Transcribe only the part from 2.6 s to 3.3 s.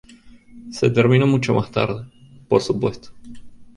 supuesto".